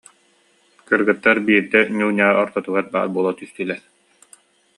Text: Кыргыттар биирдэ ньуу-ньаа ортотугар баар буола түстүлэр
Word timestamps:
Кыргыттар 0.87 1.37
биирдэ 1.45 1.81
ньуу-ньаа 1.97 2.31
ортотугар 2.43 2.85
баар 2.93 3.09
буола 3.15 3.31
түстүлэр 3.39 3.81